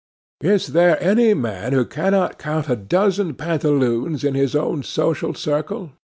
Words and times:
Is 0.41 0.73
there 0.73 0.97
any 0.99 1.35
man 1.35 1.73
who 1.73 1.85
cannot 1.85 2.39
count 2.39 2.67
a 2.67 2.75
dozen 2.75 3.35
pantaloons 3.35 4.23
in 4.23 4.33
his 4.33 4.55
own 4.55 4.81
social 4.81 5.35
circle? 5.35 5.91